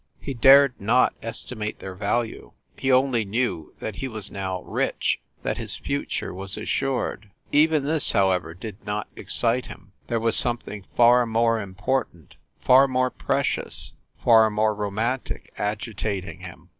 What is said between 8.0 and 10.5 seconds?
how ever, did not excite him. There was